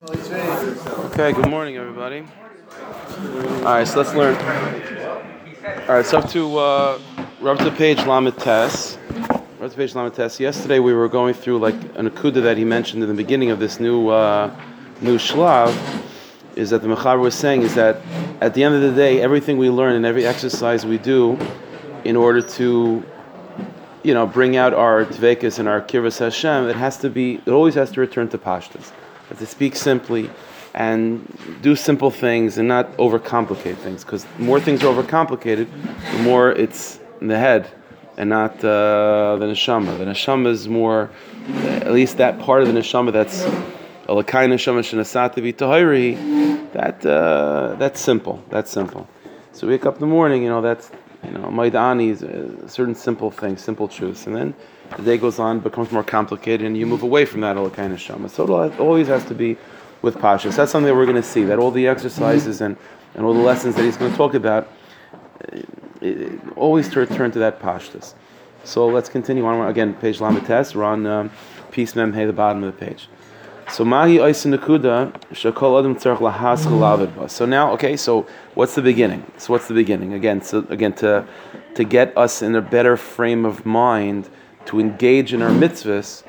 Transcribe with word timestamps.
Okay, 0.00 1.32
good 1.32 1.48
morning, 1.48 1.76
everybody. 1.76 2.20
All 2.20 3.64
right, 3.64 3.88
so 3.88 3.98
let's 4.00 4.14
learn. 4.14 4.36
All 5.88 5.96
right, 5.96 6.06
so 6.06 6.18
up 6.18 6.30
to 6.30 6.56
uh, 6.56 7.00
we're 7.40 7.50
up 7.50 7.58
to 7.58 7.70
page 7.72 8.06
Lamed 8.06 8.38
Tes. 8.38 8.96
We're 9.58 9.66
up 9.66 9.72
to 9.72 9.76
page 9.76 9.96
Lamed. 9.96 10.16
Yesterday 10.16 10.78
we 10.78 10.92
were 10.92 11.08
going 11.08 11.34
through 11.34 11.58
like 11.58 11.74
an 11.96 12.08
akuda 12.08 12.40
that 12.44 12.56
he 12.56 12.64
mentioned 12.64 13.02
in 13.02 13.08
the 13.08 13.14
beginning 13.14 13.50
of 13.50 13.58
this 13.58 13.80
new 13.80 14.06
uh, 14.06 14.54
new 15.00 15.18
shlav. 15.18 15.76
Is 16.54 16.70
that 16.70 16.82
the 16.82 16.86
Mechaber 16.86 17.18
was 17.18 17.34
saying 17.34 17.62
is 17.62 17.74
that 17.74 18.00
at 18.40 18.54
the 18.54 18.62
end 18.62 18.76
of 18.76 18.82
the 18.82 18.92
day, 18.92 19.20
everything 19.20 19.58
we 19.58 19.68
learn 19.68 19.96
and 19.96 20.06
every 20.06 20.24
exercise 20.24 20.86
we 20.86 20.98
do, 20.98 21.36
in 22.04 22.14
order 22.14 22.40
to 22.40 23.04
you 24.04 24.14
know, 24.14 24.28
bring 24.28 24.56
out 24.56 24.72
our 24.72 25.04
tvekas 25.06 25.58
and 25.58 25.66
our 25.66 25.80
kirvas 25.80 26.20
Hashem, 26.20 26.68
it 26.68 26.76
has 26.76 26.98
to 26.98 27.10
be, 27.10 27.42
it 27.44 27.48
always 27.48 27.74
has 27.74 27.90
to 27.90 28.00
return 28.00 28.28
to 28.28 28.38
pashtas 28.38 28.92
to 29.36 29.46
speak 29.46 29.76
simply 29.76 30.30
and 30.74 31.60
do 31.62 31.74
simple 31.74 32.10
things 32.10 32.58
and 32.58 32.68
not 32.68 32.96
overcomplicate 32.96 33.76
things. 33.76 34.04
Because 34.04 34.24
the 34.24 34.42
more 34.42 34.60
things 34.60 34.82
are 34.82 34.94
overcomplicated, 34.94 35.68
the 36.12 36.22
more 36.22 36.50
it's 36.50 37.00
in 37.20 37.28
the 37.28 37.38
head 37.38 37.70
and 38.16 38.30
not 38.30 38.56
uh, 38.64 39.36
the 39.38 39.46
neshama. 39.46 39.96
The 39.98 40.04
neshama 40.04 40.48
is 40.48 40.68
more, 40.68 41.10
at 41.48 41.92
least 41.92 42.18
that 42.18 42.38
part 42.38 42.62
of 42.62 42.68
the 42.68 42.78
neshama 42.78 43.12
that's 43.12 43.42
a 43.42 44.12
lakai 44.12 44.48
neshama 44.48 44.80
shenasati 44.80 45.52
v'tahiri. 45.52 46.72
That 46.72 47.04
uh, 47.06 47.76
that's 47.78 48.00
simple. 48.00 48.42
That's 48.50 48.70
simple. 48.70 49.08
So 49.52 49.66
wake 49.66 49.86
up 49.86 49.94
in 49.94 50.00
the 50.00 50.06
morning, 50.06 50.42
you 50.42 50.48
know, 50.48 50.60
that's 50.60 50.90
you 51.24 51.30
know, 51.30 51.48
maidani 51.48 52.10
is 52.10 52.22
uh, 52.22 52.68
certain 52.68 52.94
simple 52.94 53.30
things, 53.30 53.62
simple 53.62 53.88
truths, 53.88 54.26
and 54.26 54.36
then 54.36 54.54
the 54.96 55.02
day 55.02 55.18
goes 55.18 55.38
on, 55.38 55.60
becomes 55.60 55.92
more 55.92 56.04
complicated, 56.04 56.66
and 56.66 56.76
you 56.76 56.86
move 56.86 57.02
away 57.02 57.24
from 57.24 57.40
that 57.42 57.56
all 57.56 57.70
kind 57.70 57.92
of 57.92 58.00
shama. 58.00 58.28
So 58.28 58.62
it 58.62 58.78
always 58.80 59.08
has 59.08 59.24
to 59.26 59.34
be 59.34 59.56
with 60.02 60.16
pashas. 60.16 60.56
That's 60.56 60.72
something 60.72 60.86
that 60.86 60.94
we're 60.94 61.06
going 61.06 61.16
to 61.16 61.22
see. 61.22 61.44
That 61.44 61.58
all 61.58 61.70
the 61.70 61.86
exercises 61.86 62.60
and, 62.60 62.76
and 63.14 63.24
all 63.24 63.34
the 63.34 63.40
lessons 63.40 63.74
that 63.76 63.84
he's 63.84 63.96
going 63.96 64.10
to 64.10 64.16
talk 64.16 64.34
about, 64.34 64.68
it, 65.52 65.68
uh, 66.02 66.06
it, 66.06 66.40
always 66.56 66.88
to 66.90 67.00
return 67.00 67.30
to 67.32 67.38
that 67.40 67.60
pashtas. 67.60 68.14
So 68.64 68.86
let's 68.86 69.08
continue 69.08 69.44
on 69.46 69.68
again. 69.68 69.94
Page 69.94 70.18
Lamites. 70.18 70.74
We're 70.74 70.84
on 70.84 71.06
um, 71.06 71.30
piece 71.70 71.94
mem 71.96 72.12
hey, 72.12 72.26
the 72.26 72.32
bottom 72.32 72.62
of 72.64 72.78
the 72.78 72.86
page. 72.86 73.08
So 73.70 73.84
mahi 73.84 74.16
nakuda 74.16 75.12
shakol 75.32 75.78
adam 75.78 75.94
lahas 75.96 77.30
So 77.30 77.44
now, 77.44 77.72
okay. 77.72 77.96
So 77.96 78.26
what's 78.54 78.74
the 78.74 78.82
beginning? 78.82 79.30
So 79.36 79.52
what's 79.52 79.68
the 79.68 79.74
beginning? 79.74 80.14
Again, 80.14 80.42
so 80.42 80.66
again 80.70 80.92
to 80.94 81.26
to 81.74 81.84
get 81.84 82.16
us 82.16 82.42
in 82.42 82.56
a 82.56 82.62
better 82.62 82.96
frame 82.96 83.44
of 83.44 83.66
mind 83.66 84.28
to 84.68 84.80
engage 84.80 85.34
in 85.34 85.42
our 85.42 85.50
mitzvahs 85.50 86.22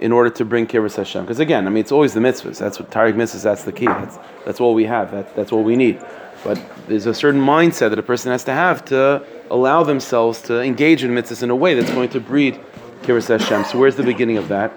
in 0.00 0.12
order 0.12 0.30
to 0.30 0.44
bring 0.44 0.66
kibbutz 0.66 0.96
Hashem. 0.96 1.22
Because 1.24 1.38
again, 1.38 1.66
I 1.66 1.70
mean, 1.70 1.78
it's 1.78 1.92
always 1.92 2.14
the 2.14 2.20
mitzvahs. 2.20 2.58
That's 2.58 2.78
what 2.80 2.90
Tariq 2.90 3.14
mitzvahs. 3.14 3.42
That's 3.42 3.64
the 3.64 3.72
key. 3.72 3.86
That's 3.86 4.18
that's 4.44 4.60
all 4.60 4.74
we 4.74 4.84
have. 4.86 5.10
That, 5.12 5.34
that's 5.36 5.52
all 5.52 5.62
we 5.62 5.76
need. 5.76 6.02
But 6.42 6.60
there's 6.88 7.06
a 7.06 7.14
certain 7.14 7.40
mindset 7.40 7.90
that 7.90 7.98
a 7.98 8.02
person 8.02 8.32
has 8.32 8.44
to 8.44 8.52
have 8.52 8.84
to 8.86 9.24
allow 9.50 9.82
themselves 9.82 10.42
to 10.42 10.60
engage 10.60 11.04
in 11.04 11.10
mitzvahs 11.12 11.42
in 11.42 11.50
a 11.50 11.56
way 11.56 11.74
that's 11.74 11.92
going 11.92 12.10
to 12.10 12.20
breed 12.20 12.60
kibbutz 13.02 13.28
Hashem. 13.28 13.64
So 13.64 13.78
where's 13.78 13.96
the 13.96 14.02
beginning 14.02 14.36
of 14.36 14.48
that? 14.48 14.72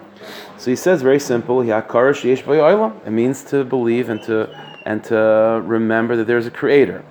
So 0.57 0.71
he 0.71 0.75
says 0.75 1.01
very 1.01 1.19
simple. 1.19 1.61
It 1.61 3.11
means 3.11 3.43
to 3.43 3.63
believe 3.63 4.09
and 4.09 4.23
to 4.23 4.67
and 4.85 5.03
to 5.03 5.61
remember 5.65 6.15
that 6.15 6.25
there's 6.25 6.45
a 6.45 6.51
creator. 6.51 7.03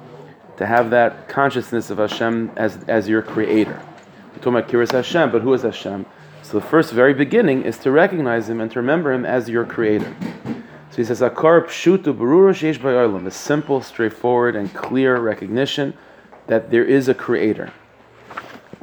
To 0.57 0.67
have 0.67 0.89
that 0.91 1.29
consciousness 1.29 1.91
of 1.91 1.99
Hashem 1.99 2.53
as, 2.57 2.79
as 2.89 3.07
your 3.07 3.21
creator. 3.21 3.83
We're 4.37 4.43
talking 4.43 4.59
about 4.59 4.71
Kiris 4.71 4.93
Hashem, 4.93 5.31
but 5.31 5.41
who 5.41 5.55
is 5.55 5.63
Hashem? 5.63 6.05
So 6.43 6.61
the 6.61 6.67
first, 6.67 6.93
very 6.93 7.15
beginning 7.15 7.63
is 7.63 7.79
to 7.79 7.91
recognize 7.91 8.51
Him 8.51 8.61
and 8.61 8.71
to 8.73 8.79
remember 8.81 9.11
Him 9.11 9.25
as 9.25 9.49
your 9.49 9.65
Creator. 9.65 10.15
So 10.91 10.97
he 10.99 11.05
says, 11.05 11.23
"Akar 11.23 11.65
pshutu 11.65 12.15
sheish 12.15 13.27
a 13.27 13.31
simple, 13.31 13.81
straightforward, 13.81 14.55
and 14.55 14.73
clear 14.75 15.19
recognition 15.19 15.95
that 16.49 16.71
there 16.71 16.85
is 16.85 17.09
a 17.09 17.15
Creator. 17.15 17.73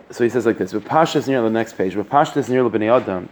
So 0.09 0.23
he 0.23 0.29
says 0.31 0.47
like 0.47 0.57
this: 0.57 0.73
"V'pashas 0.73 1.27
near 1.27 1.43
the 1.43 1.51
next 1.51 1.77
page. 1.77 1.93
V'pashas 1.93 2.49
near 2.49 2.67
the 2.67 2.87
adam." 2.87 3.29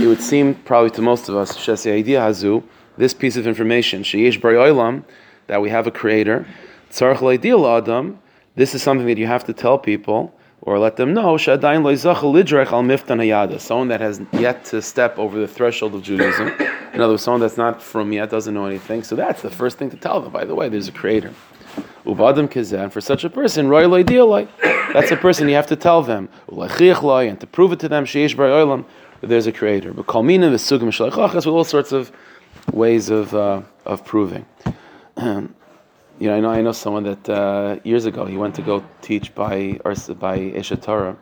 It 0.00 0.06
would 0.06 0.20
seem 0.20 0.54
probably 0.54 0.90
to 0.90 1.02
most 1.02 1.28
of 1.28 1.34
us, 1.34 1.56
shesi 1.58 1.92
idea 1.92 2.20
hazu, 2.20 2.62
this 2.96 3.12
piece 3.14 3.36
of 3.36 3.48
information, 3.48 4.04
sheish 4.04 4.40
olam, 4.40 5.02
that 5.48 5.60
we 5.60 5.70
have 5.70 5.88
a 5.88 5.90
Creator. 5.90 6.46
Tzarich 6.92 7.76
adam. 7.78 8.20
This 8.54 8.76
is 8.76 8.82
something 8.84 9.08
that 9.08 9.18
you 9.18 9.26
have 9.26 9.42
to 9.46 9.52
tell 9.52 9.76
people 9.76 10.32
or 10.66 10.78
let 10.78 10.96
them 10.96 11.12
know 11.12 11.36
someone 11.36 11.58
that 13.88 14.00
has 14.00 14.22
yet 14.32 14.64
to 14.64 14.80
step 14.80 15.18
over 15.18 15.38
the 15.38 15.46
threshold 15.46 15.94
of 15.94 16.02
Judaism. 16.02 16.48
In 16.94 17.00
other 17.00 17.12
words, 17.12 17.22
someone 17.22 17.40
that's 17.42 17.58
not 17.58 17.82
from 17.82 18.12
yet, 18.12 18.30
doesn't 18.30 18.54
know 18.54 18.64
anything. 18.64 19.02
So 19.02 19.14
that's 19.14 19.42
the 19.42 19.50
first 19.50 19.76
thing 19.76 19.90
to 19.90 19.96
tell 19.96 20.22
them. 20.22 20.32
By 20.32 20.44
the 20.46 20.54
way, 20.54 20.70
there's 20.70 20.88
a 20.88 20.92
creator. 20.92 21.34
Ubadam 22.06 22.48
kizan. 22.48 22.90
For 22.90 23.02
such 23.02 23.24
a 23.24 23.30
person, 23.30 23.68
that's 23.68 25.10
a 25.10 25.16
person 25.16 25.48
you 25.48 25.54
have 25.54 25.66
to 25.66 25.76
tell 25.76 26.02
them 26.02 26.28
and 26.48 27.40
to 27.40 27.46
prove 27.46 27.72
it 27.72 27.80
to 27.80 27.88
them 27.88 28.06
there's 29.20 29.46
a 29.46 29.52
creator. 29.52 29.92
But 29.92 30.06
with 31.46 31.54
all 31.54 31.64
sorts 31.64 31.92
of 31.92 32.12
ways 32.72 33.10
of 33.10 33.34
uh, 33.34 33.62
of 33.84 34.04
proving. 34.04 34.46
you 36.18 36.28
know, 36.28 36.36
I 36.36 36.40
know 36.40 36.50
I 36.50 36.60
know 36.62 36.72
someone 36.72 37.04
that 37.04 37.28
uh, 37.28 37.78
years 37.84 38.04
ago 38.04 38.24
he 38.24 38.36
went 38.36 38.54
to 38.56 38.62
go 38.62 38.84
teach 39.02 39.34
by 39.34 39.80
or 39.84 39.94
by 40.14 40.38
Eshet 40.38 40.82
Torah, 40.82 41.16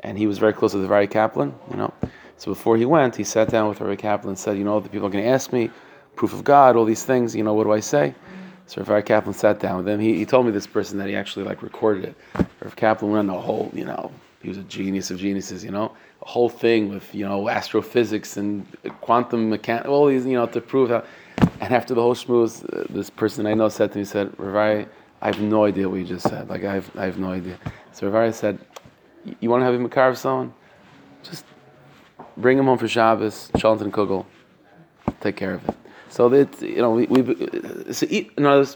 and 0.00 0.18
he 0.18 0.26
was 0.26 0.38
very 0.38 0.52
close 0.52 0.74
with 0.74 0.86
Vari 0.86 1.06
Kaplan. 1.06 1.54
You 1.70 1.76
know, 1.76 1.94
so 2.36 2.50
before 2.50 2.76
he 2.76 2.84
went, 2.84 3.14
he 3.14 3.24
sat 3.24 3.48
down 3.50 3.68
with 3.68 3.78
Vari 3.78 3.96
Kaplan 3.96 4.30
and 4.30 4.38
said, 4.38 4.58
you 4.58 4.64
know, 4.64 4.80
the 4.80 4.88
people 4.88 5.06
are 5.06 5.10
going 5.10 5.24
to 5.24 5.30
ask 5.30 5.52
me, 5.52 5.70
proof 6.16 6.32
of 6.32 6.44
God, 6.44 6.76
all 6.76 6.84
these 6.84 7.04
things. 7.04 7.36
You 7.36 7.44
know, 7.44 7.54
what 7.54 7.64
do 7.64 7.72
I 7.72 7.80
say? 7.80 8.14
So 8.66 8.82
Rav 8.82 9.04
Kaplan 9.04 9.34
sat 9.34 9.60
down 9.60 9.78
with 9.78 9.88
him. 9.88 10.00
He, 10.00 10.16
he 10.16 10.24
told 10.24 10.46
me 10.46 10.52
this 10.52 10.66
person 10.66 10.98
that 10.98 11.08
he 11.08 11.16
actually 11.16 11.44
like 11.44 11.62
recorded 11.62 12.04
it. 12.04 12.46
Rav 12.60 12.74
Kaplan 12.76 13.10
went 13.10 13.30
on 13.30 13.36
a 13.36 13.40
whole, 13.40 13.70
you 13.74 13.84
know, 13.84 14.10
he 14.40 14.48
was 14.48 14.58
a 14.58 14.62
genius 14.62 15.10
of 15.10 15.18
geniuses, 15.18 15.62
you 15.64 15.70
know, 15.70 15.92
a 16.22 16.28
whole 16.28 16.48
thing 16.48 16.88
with 16.88 17.14
you 17.14 17.24
know 17.24 17.48
astrophysics 17.48 18.36
and 18.36 18.66
quantum 19.00 19.50
mechanics, 19.50 19.88
all 19.88 20.06
these, 20.06 20.24
you 20.26 20.34
know, 20.34 20.46
to 20.46 20.60
prove 20.60 20.90
how. 20.90 21.04
And 21.60 21.72
after 21.72 21.94
the 21.94 22.02
whole 22.02 22.14
shmooze, 22.14 22.64
uh, 22.64 22.86
this 22.90 23.10
person 23.10 23.46
I 23.46 23.54
know 23.54 23.68
said 23.68 23.92
to 23.92 23.98
me, 23.98 24.04
said, 24.04 24.32
Ravari, 24.32 24.88
I 25.20 25.26
have 25.26 25.40
no 25.40 25.64
idea 25.64 25.88
what 25.88 25.96
you 25.96 26.04
just 26.04 26.28
said. 26.28 26.48
Like, 26.48 26.64
I 26.64 26.74
have, 26.74 26.90
I 26.96 27.04
have 27.04 27.18
no 27.18 27.30
idea. 27.30 27.56
So 27.92 28.10
Ravari 28.10 28.34
said, 28.34 28.58
you 29.40 29.48
want 29.50 29.60
to 29.60 29.64
have 29.64 29.74
him 29.74 29.84
a 29.84 29.88
carve 29.88 30.18
someone? 30.18 30.52
Just 31.22 31.44
bring 32.36 32.58
him 32.58 32.64
home 32.64 32.78
for 32.78 32.88
Shabbos, 32.88 33.50
cholent 33.54 33.90
Kugel, 33.92 34.26
take 35.20 35.36
care 35.36 35.54
of 35.54 35.68
it. 35.68 35.76
So 36.08 36.28
that, 36.28 36.60
you 36.60 36.76
know, 36.76 36.90
we, 36.90 37.06
we 37.06 37.92
so, 37.92 38.06
you 38.06 38.28
know, 38.38 38.66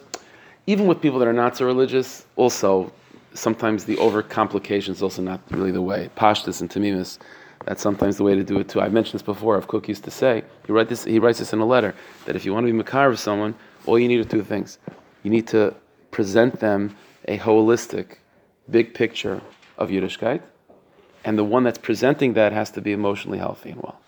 even 0.66 0.86
with 0.86 1.00
people 1.00 1.18
that 1.18 1.28
are 1.28 1.32
not 1.32 1.56
so 1.56 1.66
religious, 1.66 2.26
also, 2.36 2.92
sometimes 3.34 3.84
the 3.84 3.96
overcomplication 3.96 4.90
is 4.90 5.02
also 5.02 5.22
not 5.22 5.40
really 5.50 5.70
the 5.70 5.82
way. 5.82 6.10
Pashtus 6.16 6.60
and 6.60 6.70
Tamimus 6.70 7.18
that's 7.66 7.82
sometimes 7.82 8.16
the 8.16 8.22
way 8.22 8.34
to 8.34 8.44
do 8.44 8.58
it 8.60 8.68
too. 8.68 8.80
I've 8.80 8.92
mentioned 8.92 9.14
this 9.14 9.22
before. 9.22 9.58
If 9.58 9.66
Kook 9.66 9.88
used 9.88 10.04
to 10.04 10.10
say, 10.10 10.44
he, 10.66 10.72
write 10.72 10.88
this, 10.88 11.04
he 11.04 11.18
writes 11.18 11.40
this 11.40 11.52
in 11.52 11.58
a 11.58 11.66
letter, 11.66 11.94
that 12.24 12.36
if 12.36 12.46
you 12.46 12.54
want 12.54 12.64
to 12.64 12.72
be 12.72 12.78
Makar 12.78 13.10
of 13.10 13.18
someone, 13.18 13.54
all 13.84 13.98
you 13.98 14.08
need 14.08 14.20
are 14.20 14.24
two 14.24 14.42
things. 14.42 14.78
You 15.24 15.30
need 15.30 15.48
to 15.48 15.74
present 16.12 16.60
them 16.60 16.96
a 17.26 17.38
holistic, 17.38 18.18
big 18.70 18.94
picture 18.94 19.42
of 19.76 19.90
Yiddishkeit, 19.90 20.42
and 21.24 21.36
the 21.36 21.44
one 21.44 21.64
that's 21.64 21.78
presenting 21.78 22.34
that 22.34 22.52
has 22.52 22.70
to 22.70 22.80
be 22.80 22.92
emotionally 22.92 23.38
healthy 23.38 23.70
and 23.70 23.82
well. 23.82 24.00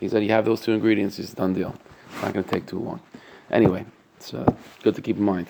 He 0.00 0.08
said, 0.08 0.24
you 0.24 0.30
have 0.30 0.44
those 0.44 0.60
two 0.60 0.72
ingredients, 0.72 1.18
it's 1.20 1.32
done 1.32 1.54
deal. 1.54 1.74
It's 2.12 2.22
not 2.22 2.34
going 2.34 2.44
to 2.44 2.50
take 2.50 2.66
too 2.66 2.80
long. 2.80 3.00
Anyway, 3.50 3.86
it's 4.24 4.32
uh, 4.32 4.50
good 4.82 4.94
to 4.94 5.02
keep 5.02 5.18
in 5.18 5.22
mind. 5.22 5.48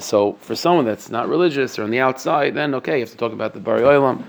So 0.00 0.32
for 0.40 0.54
someone 0.56 0.84
that's 0.84 1.10
not 1.10 1.28
religious 1.28 1.78
or 1.78 1.84
on 1.84 1.90
the 1.90 2.00
outside, 2.00 2.54
then 2.54 2.74
okay, 2.74 2.94
you 2.94 3.00
have 3.00 3.10
to 3.10 3.16
talk 3.16 3.32
about 3.32 3.54
the 3.54 3.60
Bari 3.60 3.82
Olam 3.82 4.24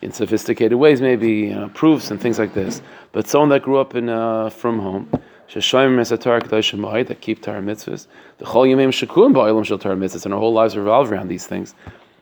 in 0.00 0.12
sophisticated 0.12 0.78
ways, 0.78 1.02
maybe 1.02 1.30
you 1.30 1.54
know, 1.54 1.68
proofs 1.68 2.10
and 2.10 2.18
things 2.18 2.38
like 2.38 2.54
this. 2.54 2.80
But 3.12 3.28
someone 3.28 3.50
that 3.50 3.62
grew 3.62 3.76
up 3.76 3.94
in 3.94 4.08
uh, 4.08 4.48
from 4.48 4.78
home, 4.78 5.10
that 5.52 7.18
keep 7.20 7.42
Torah 7.42 7.60
mitzvahs, 7.60 8.06
the 8.38 8.44
Chol 8.46 8.68
Yemim 8.68 8.88
Shekurim 8.88 9.34
Ba'ilam 9.34 9.66
Shel 9.66 9.78
Torah 9.78 9.96
mitzvahs, 9.96 10.24
and 10.24 10.32
our 10.32 10.40
whole 10.40 10.54
lives 10.54 10.76
revolve 10.76 11.12
around 11.12 11.28
these 11.28 11.46
things. 11.46 11.74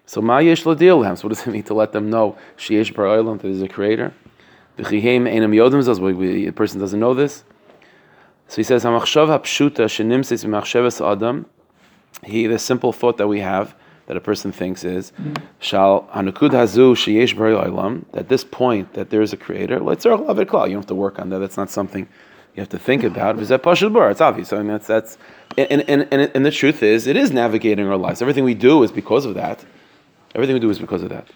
So 0.07 0.21
Ma 0.21 0.39
Yesh 0.39 0.63
So 0.63 0.73
what 0.75 1.29
does 1.29 1.47
it 1.47 1.51
mean 1.51 1.63
to 1.65 1.75
let 1.75 1.93
them 1.93 2.11
know 2.11 2.37
Sheyesh 2.57 2.93
Bar 2.95 3.23
that 3.23 3.39
there 3.41 3.51
is 3.51 3.63
a 3.63 3.69
creator? 3.69 4.13
The 4.77 4.85
Chihem 4.85 5.29
Einam 5.33 5.55
Yodim 5.55 6.49
a 6.49 6.53
person 6.53 6.81
doesn't 6.81 6.99
know 6.99 7.15
this. 7.15 7.45
So 8.49 8.57
he 8.57 8.63
says, 8.63 8.85
"Hamachshav 8.85 9.29
hapshuta 9.29 9.85
shenimsis 9.87 10.45
v'machshavas 10.45 11.01
adam." 11.07 11.47
He, 12.25 12.47
the 12.47 12.59
simple 12.59 12.93
thought 12.93 13.19
that 13.19 13.29
we 13.29 13.41
have 13.41 13.75
that 14.07 14.17
a 14.17 14.21
person 14.21 14.53
thinks 14.53 14.85
is, 14.85 15.13
"Shal 15.61 16.09
hanukud 16.15 16.51
hazu 16.51 16.95
sheyesh 16.95 17.35
olam." 17.35 18.05
At 18.15 18.29
this 18.29 18.45
point, 18.45 18.95
that 18.95 19.11
there 19.11 19.21
is 19.21 19.33
a 19.33 19.37
creator. 19.37 19.79
Let's 19.79 20.05
You 20.05 20.17
don't 20.17 20.27
have 20.27 20.87
to 20.87 20.95
work 20.95 21.19
on 21.19 21.29
that. 21.31 21.39
That's 21.39 21.59
not 21.59 21.71
something 21.71 22.09
you 22.55 22.61
have 22.63 22.71
to 22.71 22.79
think 22.79 23.05
about. 23.05 23.37
That? 23.37 24.11
It's 24.11 24.21
obvious. 24.21 24.53
I 24.53 24.57
mean, 24.59 24.67
that's 24.69 24.87
that's. 24.87 25.19
And, 25.57 25.89
and, 25.89 26.09
and, 26.11 26.31
and 26.35 26.47
the 26.47 26.51
truth 26.51 26.83
is, 26.83 27.07
it 27.07 27.17
is 27.17 27.31
navigating 27.31 27.87
our 27.87 27.97
lives. 27.97 28.23
Everything 28.23 28.45
we 28.45 28.55
do 28.55 28.83
is 28.83 28.91
because 28.91 29.25
of 29.27 29.35
that. 29.35 29.65
Everything 30.35 30.55
we 30.55 30.61
do 30.61 30.71
is 30.71 30.79
because 30.79 31.03
of 31.03 31.11
that. 31.11 31.29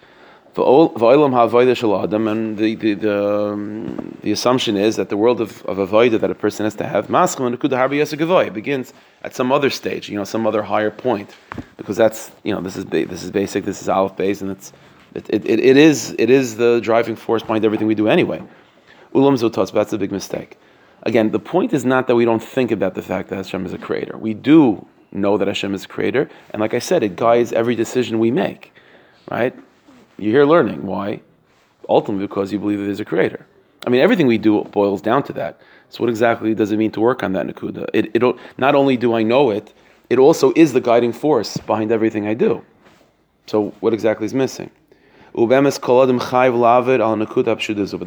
And 0.55 2.59
the, 2.59 2.75
the, 2.75 2.95
the, 2.95 3.53
um, 3.53 4.19
the 4.23 4.33
assumption 4.33 4.77
is 4.77 4.97
that 4.97 5.09
the 5.09 5.17
world 5.17 5.41
of, 5.41 5.65
of 5.65 5.79
avoida 5.79 6.21
that 6.21 6.31
a 6.31 6.35
person 6.35 6.65
has 6.65 6.75
to 6.75 6.87
have, 6.87 7.09
begins 8.55 8.93
at 9.23 9.35
some 9.35 9.51
other 9.51 9.71
stage, 9.71 10.11
you 10.11 10.17
know, 10.17 10.25
some 10.25 10.47
other 10.47 10.63
higher 10.63 10.91
point. 10.91 11.35
Because 11.79 11.97
that's, 11.97 12.31
you 12.43 12.55
know, 12.55 12.61
this 12.61 12.77
is, 12.77 12.85
this 12.85 13.23
is 13.23 13.31
basic, 13.31 13.65
this 13.65 13.81
is 13.81 13.89
aleph 13.89 14.15
base, 14.17 14.43
and 14.43 14.51
it's, 14.51 14.75
it, 15.15 15.27
it, 15.31 15.47
it, 15.47 15.77
is, 15.79 16.15
it 16.19 16.29
is 16.29 16.57
the 16.57 16.81
driving 16.83 17.17
force 17.17 17.43
behind 17.43 17.65
everything 17.65 17.87
we 17.87 17.95
do 17.95 18.09
anyway. 18.09 18.43
Ulam 19.15 19.39
zotos, 19.39 19.73
that's 19.73 19.95
a 19.95 19.99
big 19.99 20.13
mistake. 20.13 20.59
Again, 21.05 21.31
the 21.31 21.39
point 21.39 21.73
is 21.73 21.87
not 21.87 22.09
that 22.09 22.15
we 22.15 22.27
don't 22.27 22.43
think 22.43 22.71
about 22.71 22.95
the 22.95 23.03
fact 23.03 23.31
that 23.31 23.37
Hashem 23.37 23.65
is 23.65 23.73
a 23.73 23.79
creator. 23.79 24.19
We 24.19 24.35
do 24.35 24.87
know 25.13 25.39
that 25.39 25.49
Hashem 25.49 25.75
is 25.75 25.87
a 25.87 25.89
creator, 25.89 26.29
and 26.51 26.61
like 26.61 26.75
I 26.75 26.79
said, 26.79 27.03
it 27.03 27.17
guides 27.17 27.53
every 27.53 27.75
decision 27.75 28.19
we 28.19 28.31
make, 28.31 28.73
right? 29.31 29.55
You're 30.19 30.33
here 30.33 30.45
learning. 30.45 30.87
Why? 30.87 31.21
Ultimately, 31.89 32.27
because 32.27 32.53
you 32.53 32.59
believe 32.59 32.79
that 32.79 32.85
there's 32.85 33.01
a 33.01 33.05
creator. 33.05 33.47
I 33.87 33.91
mean, 33.91 34.01
everything 34.01 34.27
we 34.27 34.39
do 34.39 34.63
boils 34.65 35.03
down 35.03 35.23
to 35.25 35.33
that. 35.35 35.61
So, 35.91 36.03
what 36.03 36.11
exactly 36.11 36.55
does 36.55 36.73
it 36.73 36.77
mean 36.77 36.91
to 36.93 37.01
work 37.01 37.23
on 37.23 37.33
that 37.33 37.47
nakuda? 37.47 37.89
It, 37.93 38.11
it, 38.15 38.23
not 38.57 38.75
only 38.75 38.97
do 38.97 39.15
I 39.15 39.23
know 39.23 39.51
it, 39.51 39.73
it 40.09 40.19
also 40.19 40.53
is 40.55 40.73
the 40.73 40.81
guiding 40.81 41.13
force 41.13 41.57
behind 41.57 41.91
everything 41.91 42.27
I 42.27 42.35
do. 42.35 42.65
So, 43.47 43.75
what 43.81 43.93
exactly 43.93 44.27
is 44.27 44.35
missing? 44.35 44.71
But 45.35 45.49
the 45.49 45.81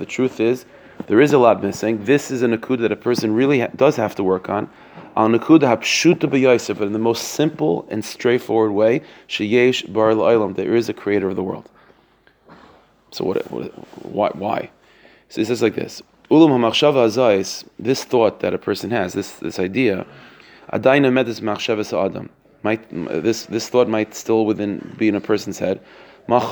truth 0.07 0.39
is, 0.39 0.65
there 1.07 1.21
is 1.21 1.33
a 1.33 1.37
lot 1.37 1.61
missing. 1.61 2.03
This 2.05 2.31
is 2.31 2.41
a 2.41 2.47
nakuda 2.47 2.81
that 2.81 2.91
a 2.91 2.95
person 2.95 3.33
really 3.33 3.59
ha- 3.59 3.67
does 3.75 3.97
have 3.97 4.15
to 4.15 4.23
work 4.23 4.49
on. 4.49 4.69
Al 5.17 5.27
nakuda 5.27 5.67
but 6.77 6.87
in 6.87 6.93
the 6.93 6.99
most 6.99 7.29
simple 7.29 7.85
and 7.89 8.05
straightforward 8.05 8.71
way, 8.71 9.01
sheyesh 9.27 9.91
bar 9.91 10.15
there 10.53 10.75
is 10.75 10.87
a 10.87 10.93
creator 10.93 11.29
of 11.29 11.35
the 11.35 11.43
world. 11.43 11.69
So 13.11 13.25
what, 13.25 13.45
what 14.05 14.35
why? 14.35 14.69
So 15.29 15.41
it 15.41 15.47
says 15.47 15.61
like 15.61 15.75
this. 15.75 16.01
Ulam 16.31 16.49
hamachshava 16.49 17.07
azais, 17.07 17.63
this 17.77 18.03
thought 18.03 18.39
that 18.39 18.53
a 18.53 18.57
person 18.57 18.89
has, 18.91 19.13
this, 19.13 19.33
this 19.33 19.59
idea, 19.59 20.05
adayna 20.73 21.11
medis 21.11 21.41
machshava 21.41 22.05
adam. 22.05 22.29
Might, 22.63 22.89
this, 22.89 23.45
this 23.45 23.69
thought 23.69 23.87
might 23.87 24.15
still 24.15 24.45
within 24.45 24.95
be 24.97 25.07
in 25.07 25.15
a 25.15 25.21
person's 25.21 25.59
head. 25.59 25.79
What, 26.25 26.51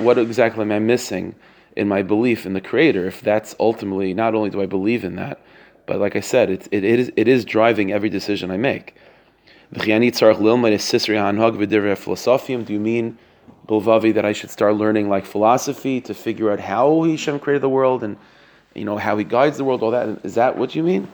what 0.00 0.18
exactly 0.18 0.62
am 0.62 0.72
I 0.72 0.80
missing 0.80 1.36
in 1.76 1.86
my 1.86 2.02
belief 2.02 2.44
in 2.44 2.54
the 2.54 2.60
Creator? 2.60 3.06
If 3.06 3.20
that's 3.20 3.54
ultimately 3.60 4.12
not 4.12 4.34
only 4.34 4.50
do 4.50 4.60
I 4.60 4.66
believe 4.66 5.04
in 5.04 5.14
that, 5.14 5.40
but 5.86 6.00
like 6.00 6.16
I 6.16 6.20
said, 6.20 6.50
it, 6.50 6.66
it, 6.72 6.82
it, 6.82 6.98
is, 6.98 7.12
it 7.14 7.28
is 7.28 7.44
driving 7.44 7.92
every 7.92 8.08
decision 8.08 8.50
I 8.50 8.56
make. 8.56 8.96
Do 9.72 9.86
you 9.86 10.00
mean 12.80 13.18
Bilvavi 13.68 14.14
that 14.14 14.24
I 14.24 14.32
should 14.32 14.50
start 14.50 14.76
learning 14.76 15.08
like 15.08 15.24
philosophy 15.24 16.00
to 16.02 16.14
figure 16.14 16.50
out 16.50 16.60
how 16.60 17.02
Hashem 17.02 17.40
created 17.40 17.62
the 17.62 17.68
world 17.68 18.04
and 18.04 18.16
you 18.74 18.84
know 18.84 18.96
how 18.96 19.16
He 19.16 19.24
guides 19.24 19.56
the 19.56 19.64
world. 19.64 19.82
All 19.82 19.90
that 19.90 20.24
is 20.24 20.34
that 20.34 20.56
what 20.56 20.74
you 20.74 20.82
mean? 20.82 21.08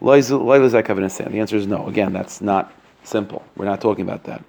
The 0.00 1.30
answer 1.34 1.56
is 1.56 1.66
no. 1.66 1.86
Again, 1.86 2.12
that's 2.12 2.40
not 2.40 2.72
simple. 3.04 3.44
We're 3.56 3.66
not 3.66 3.80
talking 3.80 4.02
about 4.02 4.24
that. 4.24 4.42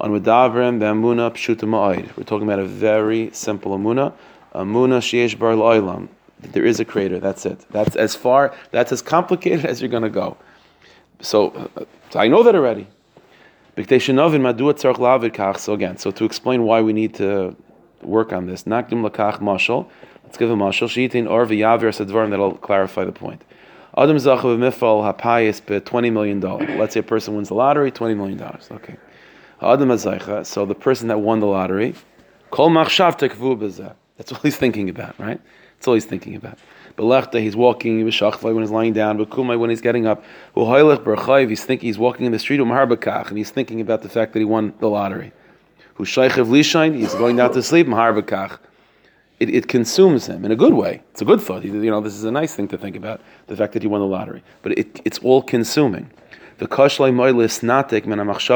On 0.00 0.10
Medavrim 0.10 0.78
Bamuna 0.78 1.30
Pshuta 1.32 2.16
We're 2.16 2.24
talking 2.24 2.46
about 2.46 2.58
a 2.58 2.66
very 2.66 3.30
simple 3.32 3.72
amuna. 3.76 4.12
Amuna 4.54 4.98
Shiesh 5.00 5.38
Bar 5.38 5.52
Loilam. 5.52 6.08
There 6.40 6.64
is 6.64 6.78
a 6.78 6.84
creator. 6.84 7.18
That's 7.18 7.46
it. 7.46 7.64
That's 7.70 7.96
as 7.96 8.14
far. 8.14 8.54
That's 8.70 8.92
as 8.92 9.02
complicated 9.02 9.64
as 9.70 9.80
you're 9.80 9.90
going 9.90 10.02
to 10.02 10.10
go. 10.10 10.36
So, 11.20 11.50
uh, 11.50 11.84
so 12.10 12.20
I 12.20 12.28
know 12.28 12.42
that 12.42 12.54
already. 12.54 12.86
So 15.58 15.72
again, 15.74 15.98
so 15.98 16.10
to 16.10 16.24
explain 16.24 16.62
why 16.64 16.80
we 16.80 16.92
need 16.92 17.14
to 17.14 17.54
work 18.02 18.32
on 18.32 18.46
this, 18.46 18.64
nakdim 18.64 19.08
mashal. 19.40 19.88
Let's 20.24 20.36
give 20.36 20.50
a 20.50 20.54
mashal. 20.54 21.28
Or 21.28 21.46
that'll 22.28 22.54
clarify 22.56 23.04
the 23.04 23.12
point. 23.12 23.42
Adam 23.96 24.16
zachav 24.16 24.58
mifal 24.58 25.14
hapayis 25.14 25.64
be 25.64 25.80
twenty 25.80 26.10
million 26.10 26.40
dollars. 26.40 26.68
Let's 26.70 26.94
say 26.94 27.00
a 27.00 27.02
person 27.04 27.34
wins 27.36 27.48
the 27.48 27.54
lottery, 27.54 27.90
twenty 27.90 28.14
million 28.14 28.38
dollars. 28.38 28.68
Okay. 28.70 28.96
Adam. 29.62 29.96
So 30.44 30.66
the 30.66 30.74
person 30.74 31.08
that 31.08 31.20
won 31.20 31.40
the 31.40 31.46
lottery, 31.46 31.94
kol 32.50 32.70
machshav 32.70 33.94
That's 34.16 34.32
all 34.32 34.40
he's 34.40 34.56
thinking 34.56 34.88
about, 34.88 35.18
right? 35.18 35.40
That's 35.78 35.88
all 35.88 35.94
he's 35.94 36.04
thinking 36.04 36.34
about. 36.34 36.58
Belechta, 36.96 37.40
he's 37.40 37.54
walking, 37.54 37.98
when 37.98 38.06
he's 38.06 38.70
lying 38.70 38.92
down, 38.92 39.18
Bekumai, 39.18 39.56
when 39.56 39.70
he's 39.70 39.80
getting 39.80 40.06
up, 40.06 40.24
he's 40.56 41.64
thinking, 41.64 41.86
he's 41.86 41.98
walking 41.98 42.26
in 42.26 42.32
the 42.32 42.38
street, 42.40 42.58
and 42.58 43.38
he's 43.38 43.50
thinking 43.50 43.80
about 43.80 44.02
the 44.02 44.08
fact 44.08 44.32
that 44.32 44.40
he 44.40 44.44
won 44.44 44.74
the 44.80 44.88
lottery. 44.88 45.32
he's 45.96 47.14
going 47.14 47.36
down 47.36 47.52
to 47.52 47.62
sleep, 47.62 47.86
it, 49.38 49.50
it 49.50 49.68
consumes 49.68 50.26
him 50.26 50.44
in 50.44 50.50
a 50.50 50.56
good 50.56 50.74
way. 50.74 51.02
It's 51.12 51.22
a 51.22 51.24
good 51.24 51.40
thought. 51.40 51.64
You 51.64 51.90
know, 51.90 52.00
this 52.00 52.14
is 52.14 52.24
a 52.24 52.32
nice 52.32 52.54
thing 52.56 52.66
to 52.68 52.78
think 52.78 52.96
about, 52.96 53.20
the 53.46 53.56
fact 53.56 53.72
that 53.74 53.82
he 53.82 53.88
won 53.88 54.00
the 54.00 54.06
lottery. 54.06 54.42
But 54.62 54.76
it, 54.76 55.00
it's 55.04 55.18
all 55.20 55.42
consuming. 55.42 56.10
The 56.58 56.66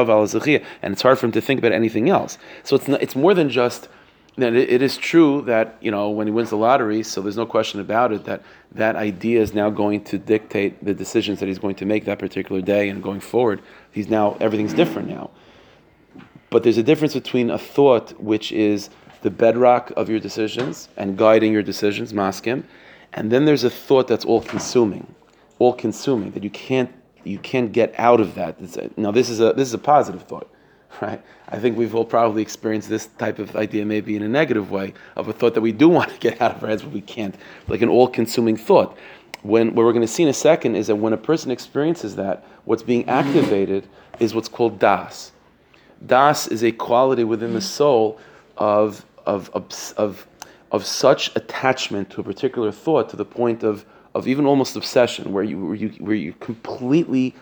al 0.09 0.21
and 0.21 0.93
it's 0.93 1.01
hard 1.01 1.19
for 1.19 1.25
him 1.25 1.31
to 1.31 1.41
think 1.41 1.59
about 1.59 1.71
anything 1.71 2.09
else. 2.09 2.37
So 2.63 2.75
it's 2.75 2.89
not, 2.89 3.01
it's 3.01 3.15
more 3.15 3.33
than 3.33 3.49
just 3.49 3.87
then 4.35 4.55
it 4.55 4.81
is 4.81 4.97
true 4.97 5.41
that 5.43 5.77
you 5.79 5.91
know 5.91 6.09
when 6.09 6.25
he 6.25 6.33
wins 6.33 6.49
the 6.49 6.57
lottery, 6.57 7.03
so 7.03 7.21
there's 7.21 7.37
no 7.37 7.45
question 7.45 7.79
about 7.79 8.11
it 8.11 8.23
that 8.25 8.41
that 8.71 8.95
idea 8.95 9.39
is 9.39 9.53
now 9.53 9.69
going 9.69 10.03
to 10.05 10.17
dictate 10.17 10.83
the 10.83 10.93
decisions 10.93 11.39
that 11.39 11.47
he's 11.47 11.59
going 11.59 11.75
to 11.75 11.85
make 11.85 12.05
that 12.05 12.17
particular 12.17 12.61
day 12.61 12.89
and 12.89 13.03
going 13.03 13.19
forward. 13.19 13.61
He's 13.91 14.09
now 14.09 14.35
everything's 14.39 14.73
different 14.73 15.07
now. 15.07 15.29
But 16.49 16.63
there's 16.63 16.79
a 16.79 16.83
difference 16.83 17.13
between 17.13 17.51
a 17.51 17.59
thought 17.59 18.19
which 18.19 18.51
is 18.51 18.89
the 19.21 19.29
bedrock 19.29 19.91
of 19.95 20.09
your 20.09 20.19
decisions 20.19 20.89
and 20.97 21.17
guiding 21.17 21.53
your 21.53 21.63
decisions, 21.63 22.11
maskim, 22.11 22.63
and 23.13 23.31
then 23.31 23.45
there's 23.45 23.63
a 23.63 23.69
thought 23.69 24.07
that's 24.07 24.25
all 24.25 24.41
consuming, 24.41 25.13
all 25.59 25.73
consuming 25.73 26.31
that 26.31 26.43
you 26.43 26.49
can't 26.49 26.91
you 27.23 27.39
can't 27.39 27.71
get 27.71 27.93
out 27.97 28.19
of 28.19 28.35
that. 28.35 28.59
now 28.97 29.11
this 29.11 29.29
is 29.29 29.39
a 29.39 29.53
this 29.53 29.67
is 29.67 29.73
a 29.75 29.77
positive 29.77 30.23
thought 30.23 30.49
right? 31.01 31.21
I 31.49 31.59
think 31.59 31.77
we've 31.77 31.93
all 31.95 32.05
probably 32.05 32.41
experienced 32.41 32.89
this 32.89 33.07
type 33.17 33.39
of 33.39 33.55
idea, 33.55 33.85
maybe 33.85 34.15
in 34.15 34.23
a 34.23 34.27
negative 34.27 34.71
way, 34.71 34.93
of 35.15 35.27
a 35.27 35.33
thought 35.33 35.53
that 35.53 35.61
we 35.61 35.71
do 35.71 35.89
want 35.97 36.11
to 36.11 36.17
get 36.19 36.41
out 36.41 36.55
of 36.55 36.63
our 36.63 36.69
heads, 36.69 36.83
but 36.83 36.91
we 36.91 37.01
can't, 37.01 37.35
like 37.67 37.81
an 37.81 37.89
all-consuming 37.89 38.57
thought. 38.57 38.97
When 39.41 39.75
what 39.75 39.85
we're 39.85 39.91
going 39.91 40.01
to 40.01 40.07
see 40.07 40.23
in 40.23 40.29
a 40.29 40.33
second 40.33 40.75
is 40.75 40.87
that 40.87 40.95
when 40.95 41.11
a 41.11 41.17
person 41.17 41.51
experiences 41.51 42.15
that, 42.15 42.45
what's 42.65 42.83
being 42.83 43.07
activated 43.09 43.87
is 44.19 44.33
what's 44.33 44.47
called 44.47 44.79
das. 44.79 45.31
Das 46.05 46.47
is 46.47 46.63
a 46.63 46.71
quality 46.71 47.23
within 47.23 47.53
the 47.53 47.61
soul 47.61 48.19
of 48.57 49.05
of 49.25 49.49
of 49.97 50.27
of, 50.71 50.85
such 50.85 51.33
attachment 51.35 52.09
to 52.09 52.21
a 52.21 52.23
particular 52.23 52.71
thought 52.71 53.09
to 53.09 53.15
the 53.15 53.25
point 53.25 53.63
of 53.63 53.85
of 54.15 54.27
even 54.27 54.45
almost 54.45 54.75
obsession, 54.75 55.31
where 55.31 55.43
you 55.43 55.65
where 55.65 55.75
you 55.75 55.89
where 55.99 56.15
you 56.15 56.33
completely 56.39 57.33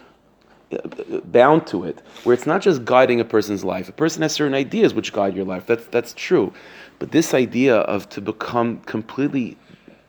bound 1.25 1.67
to 1.67 1.83
it, 1.83 2.01
where 2.23 2.33
it's 2.33 2.45
not 2.45 2.61
just 2.61 2.85
guiding 2.85 3.19
a 3.19 3.25
person's 3.25 3.63
life. 3.63 3.89
A 3.89 3.91
person 3.91 4.21
has 4.21 4.33
certain 4.33 4.53
ideas 4.53 4.93
which 4.93 5.13
guide 5.13 5.35
your 5.35 5.45
life. 5.45 5.65
That's 5.65 5.85
that's 5.87 6.13
true, 6.13 6.53
but 6.99 7.11
this 7.11 7.33
idea 7.33 7.77
of 7.77 8.09
to 8.09 8.21
become 8.21 8.79
completely 8.81 9.57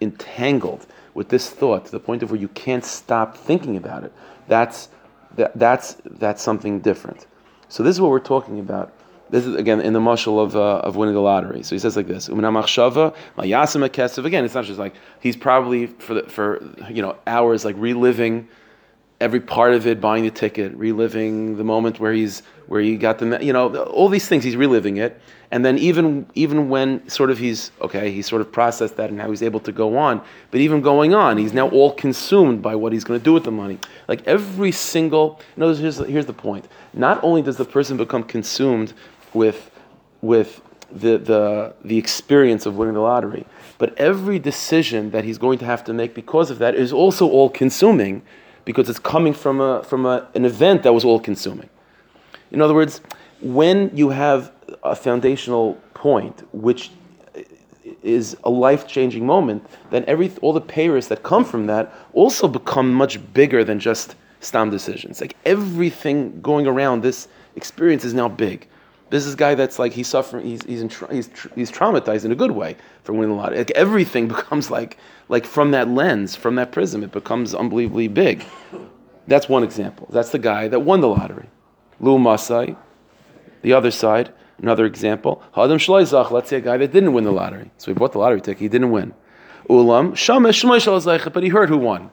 entangled 0.00 0.86
with 1.14 1.28
this 1.28 1.50
thought 1.50 1.86
to 1.86 1.92
the 1.92 2.00
point 2.00 2.22
of 2.22 2.30
where 2.30 2.40
you 2.40 2.48
can't 2.48 2.84
stop 2.84 3.36
thinking 3.36 3.76
about 3.76 4.04
it. 4.04 4.12
That's 4.48 4.88
that, 5.36 5.58
that's 5.58 5.96
that's 6.04 6.42
something 6.42 6.80
different. 6.80 7.26
So 7.68 7.82
this 7.82 7.96
is 7.96 8.00
what 8.00 8.10
we're 8.10 8.20
talking 8.20 8.58
about. 8.60 8.92
This 9.30 9.46
is 9.46 9.54
again 9.54 9.80
in 9.80 9.94
the 9.94 10.00
mushal 10.00 10.42
of 10.42 10.56
uh, 10.56 10.78
of 10.78 10.96
winning 10.96 11.14
the 11.14 11.22
lottery. 11.22 11.62
So 11.62 11.74
he 11.74 11.78
says 11.78 11.96
like 11.96 12.06
this: 12.06 12.28
Again, 12.28 12.44
it's 14.44 14.54
not 14.54 14.64
just 14.64 14.78
like 14.78 14.94
he's 15.20 15.36
probably 15.36 15.86
for 15.86 16.14
the, 16.14 16.22
for 16.24 16.62
you 16.90 17.00
know 17.00 17.16
hours 17.26 17.64
like 17.64 17.76
reliving 17.78 18.48
every 19.22 19.40
part 19.40 19.72
of 19.72 19.86
it, 19.86 20.00
buying 20.00 20.24
the 20.24 20.30
ticket, 20.30 20.74
reliving 20.74 21.56
the 21.56 21.64
moment 21.64 22.00
where 22.00 22.12
he's 22.12 22.42
where 22.66 22.80
he 22.80 22.96
got 22.96 23.18
the 23.18 23.38
you 23.40 23.52
know 23.52 23.74
all 23.84 24.08
these 24.08 24.26
things 24.26 24.42
he's 24.44 24.56
reliving 24.56 24.96
it, 24.96 25.20
and 25.50 25.64
then 25.64 25.78
even 25.78 26.26
even 26.34 26.68
when 26.68 27.08
sort 27.08 27.30
of 27.30 27.38
he's 27.38 27.70
okay, 27.80 28.10
he 28.10 28.20
sort 28.20 28.42
of 28.42 28.50
processed 28.50 28.96
that 28.96 29.08
and 29.08 29.18
now 29.18 29.30
he's 29.30 29.42
able 29.42 29.60
to 29.60 29.72
go 29.72 29.96
on. 29.96 30.20
But 30.50 30.60
even 30.60 30.82
going 30.82 31.14
on, 31.14 31.38
he's 31.38 31.52
now 31.52 31.68
all 31.68 31.92
consumed 31.92 32.60
by 32.60 32.74
what 32.74 32.92
he's 32.92 33.04
going 33.04 33.18
to 33.20 33.24
do 33.24 33.32
with 33.32 33.44
the 33.44 33.52
money. 33.52 33.78
Like 34.08 34.26
every 34.26 34.72
single, 34.72 35.40
you 35.56 35.60
know, 35.60 35.72
here's 35.72 35.98
here's 35.98 36.26
the 36.26 36.32
point. 36.32 36.66
Not 36.92 37.22
only 37.22 37.42
does 37.42 37.56
the 37.56 37.64
person 37.64 37.96
become 37.96 38.24
consumed 38.24 38.92
with 39.32 39.70
with 40.20 40.60
the, 40.94 41.16
the, 41.18 41.74
the 41.84 41.96
experience 41.96 42.66
of 42.66 42.76
winning 42.76 42.94
the 42.94 43.00
lottery. 43.00 43.46
But 43.78 43.98
every 43.98 44.38
decision 44.38 45.10
that 45.12 45.24
he's 45.24 45.38
going 45.38 45.58
to 45.60 45.64
have 45.64 45.82
to 45.84 45.92
make 45.92 46.14
because 46.14 46.50
of 46.50 46.58
that 46.58 46.74
is 46.74 46.92
also 46.92 47.28
all 47.28 47.48
consuming 47.48 48.22
because 48.64 48.88
it's 48.88 48.98
coming 48.98 49.34
from, 49.34 49.60
a, 49.60 49.82
from 49.82 50.06
a, 50.06 50.28
an 50.34 50.44
event 50.44 50.82
that 50.82 50.92
was 50.92 51.04
all 51.04 51.20
consuming. 51.20 51.68
In 52.50 52.60
other 52.60 52.74
words, 52.74 53.00
when 53.40 53.94
you 53.96 54.10
have 54.10 54.52
a 54.82 54.94
foundational 54.94 55.74
point, 55.94 56.42
which 56.52 56.90
is 58.02 58.36
a 58.44 58.50
life 58.50 58.86
changing 58.86 59.26
moment, 59.26 59.64
then 59.90 60.04
every, 60.06 60.30
all 60.42 60.52
the 60.52 60.60
payers 60.60 61.08
that 61.08 61.22
come 61.22 61.44
from 61.44 61.66
that 61.66 61.92
also 62.12 62.48
become 62.48 62.92
much 62.92 63.18
bigger 63.32 63.64
than 63.64 63.78
just 63.78 64.14
stam 64.40 64.70
decisions. 64.70 65.20
Like 65.20 65.36
everything 65.44 66.40
going 66.40 66.66
around 66.66 67.02
this 67.02 67.28
experience 67.56 68.04
is 68.04 68.14
now 68.14 68.28
big. 68.28 68.68
This 69.12 69.26
is 69.26 69.34
a 69.34 69.36
guy 69.36 69.54
that's 69.54 69.78
like 69.78 69.92
he's 69.92 70.08
suffering. 70.08 70.46
He's 70.46 70.64
he's 70.64 70.82
tra- 70.88 71.14
he's, 71.14 71.28
he's 71.54 71.70
traumatized 71.70 72.24
in 72.24 72.32
a 72.32 72.34
good 72.34 72.52
way 72.52 72.76
from 73.04 73.18
winning 73.18 73.36
the 73.36 73.42
lottery. 73.42 73.58
Like 73.58 73.70
everything 73.72 74.26
becomes 74.36 74.70
like 74.70 74.96
like 75.28 75.44
from 75.44 75.72
that 75.72 75.86
lens, 75.88 76.34
from 76.34 76.54
that 76.54 76.72
prism, 76.72 77.04
it 77.04 77.12
becomes 77.12 77.54
unbelievably 77.54 78.08
big. 78.08 78.42
That's 79.28 79.50
one 79.50 79.64
example. 79.64 80.08
That's 80.10 80.30
the 80.30 80.38
guy 80.38 80.66
that 80.68 80.80
won 80.80 81.02
the 81.02 81.08
lottery. 81.08 81.50
Lu 82.00 82.18
Masai. 82.18 82.74
The 83.60 83.74
other 83.74 83.90
side, 83.90 84.32
another 84.56 84.86
example. 84.86 85.42
Hadam 85.54 85.76
Shloizach. 85.76 86.30
Let's 86.30 86.48
say 86.48 86.56
a 86.56 86.62
guy 86.62 86.78
that 86.78 86.90
didn't 86.90 87.12
win 87.12 87.24
the 87.24 87.32
lottery. 87.32 87.70
So 87.76 87.90
he 87.90 87.94
bought 87.94 88.12
the 88.12 88.18
lottery 88.18 88.40
ticket. 88.40 88.62
He 88.62 88.68
didn't 88.68 88.92
win. 88.92 89.12
Ulam 89.68 90.12
Shloizach. 90.12 91.30
But 91.30 91.42
he 91.42 91.50
heard 91.50 91.68
who 91.68 91.76
won. 91.76 92.10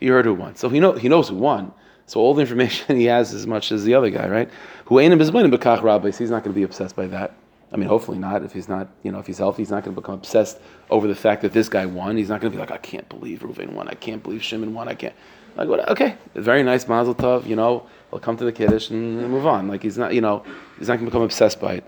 He 0.00 0.06
heard 0.06 0.24
who 0.24 0.32
won. 0.32 0.56
So 0.56 0.70
he 0.70 0.80
know 0.80 0.92
he 0.92 1.10
knows 1.10 1.28
who 1.28 1.36
won. 1.36 1.72
So 2.08 2.20
all 2.20 2.34
the 2.34 2.40
information 2.40 2.96
he 2.96 3.04
has 3.04 3.32
as 3.32 3.46
much 3.46 3.70
as 3.70 3.84
the 3.84 3.94
other 3.94 4.10
guy, 4.10 4.28
right? 4.28 4.50
Who 4.86 4.98
ain't 4.98 5.12
He's 5.12 5.30
not 5.30 6.42
going 6.42 6.42
to 6.42 6.50
be 6.50 6.64
obsessed 6.64 6.96
by 6.96 7.06
that. 7.08 7.34
I 7.70 7.76
mean, 7.76 7.88
hopefully 7.88 8.18
not. 8.18 8.42
If 8.42 8.52
he's 8.52 8.68
not, 8.68 8.88
you 9.02 9.12
know, 9.12 9.18
if 9.18 9.26
he's 9.26 9.36
healthy, 9.36 9.60
he's 9.62 9.70
not 9.70 9.84
going 9.84 9.94
to 9.94 10.00
become 10.00 10.14
obsessed 10.14 10.58
over 10.88 11.06
the 11.06 11.14
fact 11.14 11.42
that 11.42 11.52
this 11.52 11.68
guy 11.68 11.84
won. 11.84 12.16
He's 12.16 12.30
not 12.30 12.40
going 12.40 12.50
to 12.50 12.56
be 12.56 12.60
like, 12.60 12.70
I 12.70 12.78
can't 12.78 13.06
believe 13.10 13.40
Ruvain 13.40 13.74
won. 13.74 13.88
I 13.88 13.94
can't 13.94 14.22
believe 14.22 14.42
Shimon 14.42 14.72
won. 14.72 14.88
I 14.88 14.94
can't. 14.94 15.14
Like, 15.54 15.68
what? 15.68 15.86
Okay, 15.90 16.16
very 16.34 16.62
nice, 16.62 16.88
Mazel 16.88 17.14
Tov. 17.14 17.46
You 17.46 17.56
know, 17.56 17.86
we'll 18.10 18.22
come 18.22 18.38
to 18.38 18.44
the 18.44 18.52
kiddush 18.52 18.88
and 18.88 19.28
move 19.28 19.46
on. 19.46 19.68
Like 19.68 19.82
he's 19.82 19.98
not, 19.98 20.14
you 20.14 20.22
know, 20.22 20.44
he's 20.78 20.88
not 20.88 20.94
going 20.94 21.04
to 21.04 21.10
become 21.10 21.22
obsessed 21.22 21.60
by 21.60 21.74
it. 21.74 21.84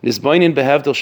So 0.00 0.30
let's 0.30 0.98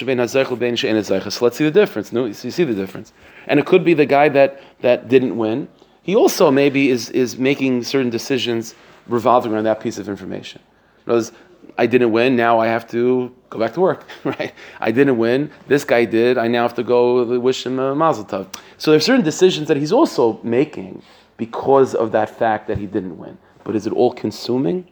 see 1.57 1.63
the 1.63 1.71
difference. 1.71 2.11
No, 2.11 2.25
you 2.25 2.33
see 2.33 2.63
the 2.63 2.73
difference, 2.73 3.13
and 3.45 3.59
it 3.59 3.67
could 3.67 3.83
be 3.83 3.93
the 3.93 4.07
guy 4.07 4.27
that 4.29 4.59
that 4.81 5.07
didn't 5.07 5.37
win 5.37 5.67
he 6.07 6.15
also 6.15 6.49
maybe 6.49 6.89
is, 6.89 7.09
is 7.09 7.37
making 7.37 7.83
certain 7.83 8.09
decisions 8.09 8.73
revolving 9.07 9.53
around 9.53 9.65
that 9.65 9.81
piece 9.81 9.97
of 9.97 10.07
information. 10.07 10.61
Because 11.03 11.33
I 11.77 11.85
didn't 11.85 12.13
win, 12.13 12.37
now 12.37 12.59
I 12.59 12.67
have 12.67 12.89
to 12.91 13.35
go 13.49 13.59
back 13.59 13.73
to 13.73 13.81
work, 13.81 14.07
right? 14.23 14.53
I 14.79 14.91
didn't 14.91 15.17
win, 15.17 15.51
this 15.67 15.83
guy 15.83 16.05
did, 16.05 16.37
I 16.37 16.47
now 16.47 16.61
have 16.61 16.75
to 16.75 16.83
go 16.83 17.37
wish 17.39 17.65
him 17.65 17.77
a 17.77 17.93
mazel 17.93 18.23
tov. 18.23 18.47
So 18.77 18.91
there 18.91 18.97
are 18.97 19.01
certain 19.01 19.25
decisions 19.25 19.67
that 19.67 19.75
he's 19.75 19.91
also 19.91 20.39
making 20.43 21.03
because 21.35 21.93
of 21.93 22.13
that 22.13 22.29
fact 22.29 22.69
that 22.69 22.77
he 22.77 22.85
didn't 22.85 23.17
win. 23.17 23.37
But 23.65 23.75
is 23.75 23.85
it 23.85 23.91
all 23.91 24.13
consuming? 24.13 24.87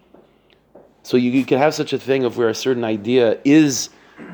So 1.04 1.16
you, 1.16 1.32
you 1.32 1.46
can 1.46 1.60
have 1.60 1.74
such 1.74 1.94
a 1.94 1.98
thing 1.98 2.26
of 2.26 2.38
where 2.38 2.50
a 2.50 2.56
certain 2.56 2.84
idea 2.84 3.40
is 3.46 3.90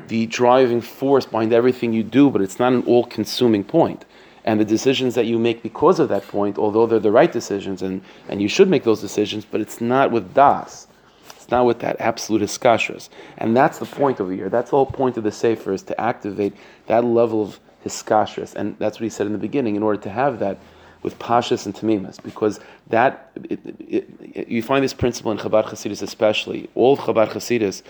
the 0.08 0.26
driving 0.26 0.80
force 0.80 1.26
behind 1.26 1.52
everything 1.52 1.92
you 1.92 2.02
do, 2.02 2.28
but 2.28 2.42
it's 2.42 2.58
not 2.58 2.72
an 2.72 2.82
all 2.86 3.04
consuming 3.04 3.62
point 3.62 4.04
and 4.44 4.58
the 4.58 4.64
decisions 4.64 5.14
that 5.14 5.26
you 5.26 5.38
make 5.38 5.62
because 5.62 6.00
of 6.00 6.08
that 6.08 6.26
point, 6.26 6.58
although 6.58 6.86
they're 6.86 6.98
the 6.98 7.12
right 7.12 7.30
decisions 7.30 7.82
and, 7.82 8.02
and 8.28 8.42
you 8.42 8.48
should 8.48 8.68
make 8.68 8.84
those 8.84 9.00
decisions, 9.00 9.44
but 9.44 9.60
it's 9.60 9.80
not 9.80 10.10
with 10.10 10.34
das. 10.34 10.88
It's 11.36 11.50
not 11.50 11.64
with 11.64 11.78
that 11.80 12.00
absolute 12.00 12.42
hiskashras. 12.42 13.08
And 13.38 13.56
that's 13.56 13.78
the 13.78 13.86
point 13.86 14.20
over 14.20 14.32
here. 14.32 14.48
That's 14.48 14.70
the 14.70 14.76
whole 14.76 14.86
point 14.86 15.16
of 15.16 15.24
the 15.24 15.32
Sefer 15.32 15.72
is 15.72 15.82
to 15.84 16.00
activate 16.00 16.54
that 16.86 17.04
level 17.04 17.42
of 17.42 17.60
hiskashras. 17.84 18.54
And 18.54 18.76
that's 18.78 18.98
what 18.98 19.04
he 19.04 19.10
said 19.10 19.26
in 19.26 19.32
the 19.32 19.38
beginning, 19.38 19.76
in 19.76 19.82
order 19.82 20.00
to 20.02 20.10
have 20.10 20.38
that 20.40 20.58
with 21.02 21.18
pashas 21.18 21.66
and 21.66 21.74
tamimas, 21.74 22.22
because 22.22 22.60
that 22.88 23.32
it, 23.50 23.58
it, 23.80 24.08
it, 24.20 24.48
you 24.48 24.62
find 24.62 24.84
this 24.84 24.94
principle 24.94 25.32
in 25.32 25.38
Chabad 25.38 25.64
Hasidus 25.64 26.00
especially. 26.02 26.70
All 26.76 26.92
of 26.92 27.00
Chabad 27.00 27.30
Hasidus 27.30 27.82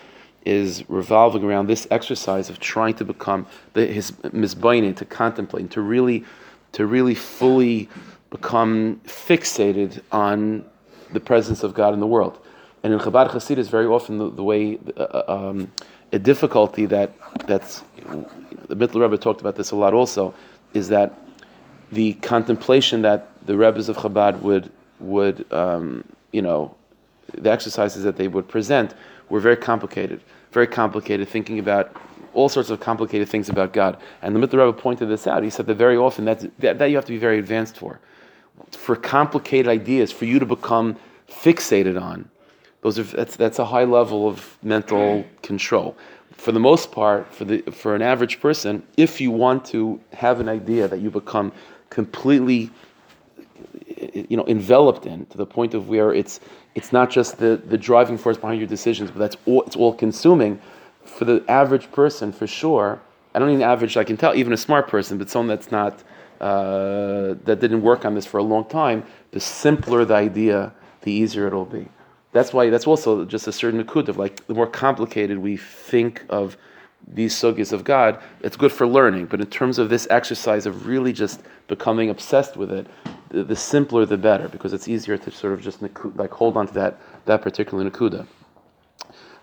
is 0.45 0.89
revolving 0.89 1.45
around 1.45 1.67
this 1.67 1.87
exercise 1.91 2.49
of 2.49 2.59
trying 2.59 2.95
to 2.95 3.05
become 3.05 3.47
the, 3.75 3.87
his 3.87 4.13
mizbainin, 4.13 4.97
to 4.97 5.05
contemplate, 5.05 5.61
and 5.61 5.71
to 5.71 5.81
really 5.81 6.25
to 6.73 6.87
really 6.87 7.15
fully 7.15 7.89
become 8.31 9.01
fixated 9.07 10.01
on 10.11 10.65
the 11.13 11.21
presence 11.21 11.63
of 11.63 11.75
God 11.75 11.95
in 11.95 12.01
the 12.01 12.07
world. 12.07 12.39
And 12.83 12.93
in 12.93 12.99
Chabad 12.99 13.31
Hasidus, 13.31 13.69
very 13.69 13.87
often 13.87 14.19
the, 14.19 14.31
the 14.31 14.43
way 14.43 14.79
uh, 14.97 15.23
um, 15.29 15.71
a 16.13 16.19
difficulty 16.19 16.87
that 16.87 17.13
that's 17.47 17.83
the 18.69 18.77
Mittler 18.77 19.03
Rebbe 19.03 19.19
talked 19.19 19.41
about 19.41 19.57
this 19.57 19.71
a 19.71 19.77
lot 19.77 19.95
also 19.95 20.35
is 20.75 20.89
that 20.89 21.19
the 21.91 22.15
contemplation 22.15 23.03
that 23.03 23.29
the 23.47 23.57
Rebbes 23.57 23.89
of 23.89 23.97
Chabad 23.97 24.41
would 24.41 24.71
would 25.01 25.51
um, 25.53 26.05
you 26.33 26.43
know 26.43 26.75
the 27.35 27.51
exercises 27.51 28.03
that 28.05 28.17
they 28.17 28.29
would 28.29 28.49
present 28.49 28.95
were 29.29 29.41
very 29.41 29.57
complicated, 29.57 30.21
very 30.51 30.67
complicated. 30.67 31.29
Thinking 31.29 31.59
about 31.59 31.97
all 32.35 32.49
sorts 32.49 32.71
of 32.71 32.81
complicated 32.81 33.29
things 33.29 33.49
about 33.49 33.73
God. 33.73 33.99
And 34.23 34.35
the 34.35 34.41
Mitzvah 34.41 34.73
pointed 34.73 35.07
this 35.07 35.27
out. 35.27 35.43
He 35.43 35.51
said 35.51 35.67
that 35.67 35.75
very 35.75 35.97
often 35.97 36.25
that, 36.25 36.59
that 36.59 36.87
you 36.87 36.97
have 36.97 37.05
to 37.07 37.13
be 37.13 37.19
very 37.19 37.39
advanced 37.39 37.77
for. 37.77 38.01
For 38.71 38.97
complicated 38.97 39.69
ideas, 39.69 40.13
for 40.13 40.25
you 40.25 40.39
to 40.39 40.47
become 40.47 40.97
fixated 41.29 42.01
on, 42.01 42.29
those 42.83 42.99
are, 42.99 43.05
that's, 43.05 43.37
that's 43.37 43.59
a 43.59 43.65
high 43.65 43.85
level 43.85 44.29
of 44.29 44.59
mental 44.63 45.25
control. 45.43 45.97
For 46.33 46.53
the 46.53 46.61
most 46.61 46.91
part, 46.91 47.33
for, 47.33 47.45
the, 47.45 47.63
for 47.71 47.95
an 47.95 48.03
average 48.03 48.41
person, 48.41 48.83
if 48.97 49.21
you 49.21 49.31
want 49.31 49.65
to 49.67 50.01
have 50.13 50.41
an 50.41 50.49
idea 50.49 50.89
that 50.89 51.01
you 51.01 51.11
become 51.11 51.53
completely 51.91 52.71
you 54.13 54.37
know, 54.37 54.45
enveloped 54.47 55.07
in 55.07 55.27
to 55.27 55.39
the 55.39 55.47
point 55.47 55.75
of 55.75 55.89
where 55.89 56.13
it's, 56.13 56.41
it's 56.75 56.93
not 56.93 57.11
just 57.11 57.39
the, 57.39 57.61
the 57.67 57.79
driving 57.79 58.19
force 58.19 58.37
behind 58.37 58.59
your 58.59 58.69
decisions, 58.69 59.11
but 59.11 59.19
that's 59.19 59.37
all, 59.47 59.63
it's 59.63 59.77
all 59.77 59.93
consuming, 59.93 60.61
for 61.23 61.33
the 61.33 61.45
average 61.49 61.89
person, 61.93 62.33
for 62.33 62.49
sure, 62.49 63.01
I 63.33 63.39
don't 63.39 63.47
mean 63.47 63.63
average, 63.63 63.97
I 63.97 64.03
can 64.03 64.17
tell, 64.17 64.35
even 64.35 64.53
a 64.53 64.57
smart 64.57 64.89
person, 64.89 65.19
but 65.19 65.31
someone 65.31 65.47
that's 65.47 65.71
not, 65.71 66.03
uh, 66.41 67.35
that 67.45 67.61
didn't 67.61 67.83
work 67.83 68.05
on 68.05 68.17
this 68.17 68.27
for 68.27 68.39
a 68.39 68.43
long 68.43 68.65
time, 68.65 69.05
the 69.31 69.39
simpler 69.39 70.05
the 70.05 70.15
idea, 70.15 70.73
the 71.03 71.13
easier 71.13 71.47
it'll 71.47 71.65
be. 71.65 71.87
That's 72.33 72.53
why, 72.53 72.71
that's 72.71 72.89
also 72.89 73.25
just 73.25 73.47
a 73.47 73.53
certain 73.53 73.85
akud 73.85 74.09
of 74.09 74.17
like, 74.17 74.45
the 74.49 74.55
more 74.55 74.67
complicated 74.67 75.39
we 75.39 75.57
think 75.57 76.25
of 76.29 76.57
these 77.07 77.33
sugis 77.33 77.73
of 77.73 77.85
God, 77.85 78.21
it's 78.41 78.57
good 78.57 78.73
for 78.73 78.89
learning. 78.89 79.27
But 79.27 79.41
in 79.41 79.47
terms 79.47 79.79
of 79.79 79.91
this 79.91 80.09
exercise 80.11 80.67
of 80.67 80.89
really 80.89 81.13
just 81.13 81.43
becoming 81.69 82.11
obsessed 82.11 82.57
with 82.57 82.73
it, 82.73 82.89
the, 83.29 83.45
the 83.45 83.57
simpler 83.57 84.07
the 84.07 84.17
better, 84.17 84.49
because 84.49 84.73
it's 84.73 84.89
easier 84.89 85.17
to 85.19 85.31
sort 85.31 85.53
of 85.53 85.61
just 85.61 85.83
like 86.17 86.33
hold 86.33 86.57
on 86.57 86.67
to 86.67 86.75
that, 86.75 87.01
that 87.27 87.43
particular 87.43 87.89
nakuda. 87.89 88.27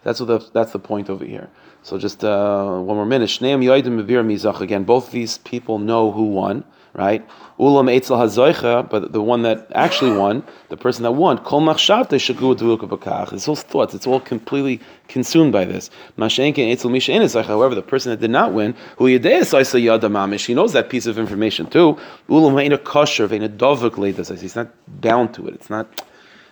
That's 0.02 0.22
what 0.22 0.28
the, 0.28 0.50
that's 0.54 0.72
the 0.72 0.80
point 0.80 1.10
over 1.10 1.26
here. 1.26 1.50
So 1.84 1.98
just 1.98 2.24
uh, 2.24 2.80
one 2.80 2.98
more 2.98 3.06
minute. 3.06 3.30
Shneim 3.30 3.64
yoidim 3.64 4.04
mevir 4.04 4.26
mizach. 4.26 4.62
Again, 4.62 4.84
both 4.84 5.12
these 5.12 5.38
people 5.40 5.80
know 5.80 6.12
who 6.12 6.24
won, 6.24 6.64
right? 6.94 7.28
Ulam 7.58 7.90
eitzel 7.90 8.18
hazoicha, 8.18 8.90
but 8.90 9.12
the 9.12 9.22
one 9.22 9.42
that 9.44 9.68
actually 9.74 10.12
won, 10.12 10.44
the 10.70 10.78
person 10.78 11.04
that 11.04 11.12
won, 11.12 11.38
kol 11.40 11.62
machshavte 11.62 12.10
shagu 12.10 12.56
dvukah 12.56 13.34
It's 13.34 13.48
all 13.48 13.56
thoughts. 13.56 13.94
It's 13.94 14.08
all 14.08 14.20
completely 14.20 14.82
consumed 15.08 15.54
by 15.54 15.66
this. 15.66 15.90
Mashenkin 16.18 16.74
eitzel 16.74 16.92
misha 16.92 17.14
initzach. 17.14 17.46
However, 17.46 17.76
the 17.76 17.82
person 17.82 18.12
that 18.12 18.20
did 18.20 18.32
not 18.32 18.54
win, 18.54 18.76
who 18.98 19.06
yedeis 19.06 19.60
isa 19.60 19.80
yada 19.80 20.08
mamish, 20.08 20.46
he 20.46 20.54
knows 20.54 20.74
that 20.74 20.90
piece 20.90 21.06
of 21.06 21.18
information 21.18 21.66
too. 21.66 21.98
Ulam 22.28 22.54
veina 22.54 22.82
kosher 22.82 23.28
veina 23.28 23.50
dovuk 23.50 23.92
leidas. 23.92 24.38
He's 24.40 24.56
not 24.56 24.68
bound 24.88 25.34
to 25.36 25.48
it. 25.48 25.56
It's 25.56 25.70
not 25.70 25.88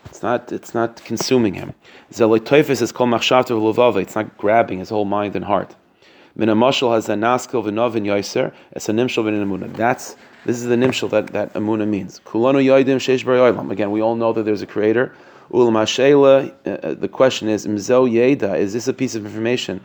it's 0.10 0.24
not, 0.24 0.52
it's 0.52 0.74
not 0.74 1.04
consuming 1.04 1.54
him. 1.54 1.74
Zelotoifis 2.12 2.82
is 2.82 2.92
called 2.92 3.10
machshavta 3.10 3.50
v'lovava. 3.50 4.02
It's 4.02 4.16
not 4.16 4.38
grabbing 4.38 4.80
his 4.80 4.90
whole 4.90 5.06
mind 5.06 5.36
and 5.36 5.46
heart. 5.46 5.76
Min 6.36 6.50
mashal 6.50 6.94
has 6.96 7.10
a 7.10 7.16
naskil 7.16 7.64
v'novin 7.66 8.06
yoiser, 8.06 8.54
it's 8.72 8.88
a 8.88 8.94
nimshal 8.94 9.24
v'nin. 9.26 9.76
That's, 9.76 10.16
this 10.46 10.58
is 10.58 10.66
the 10.66 10.76
nimshal 10.76 11.10
that, 11.10 11.28
that 11.28 11.54
amuna 11.54 11.88
means. 11.88 12.22
Kulanu 12.26 12.64
yoidim 12.64 12.98
sheish 12.98 13.26
bar 13.26 13.72
Again, 13.72 13.92
we 13.92 14.02
all 14.02 14.16
know 14.16 14.32
that 14.34 14.44
there's 14.44 14.62
a 14.62 14.68
creator. 14.68 15.14
Ulam 15.52 15.76
uh, 15.76 16.70
uh, 16.70 16.94
the 16.94 17.08
question 17.08 17.48
is, 17.48 17.66
mzo 17.66 18.10
yeda, 18.10 18.58
is 18.58 18.74
this 18.74 18.88
a 18.88 18.94
piece 18.94 19.16
of 19.16 19.26
information 19.26 19.82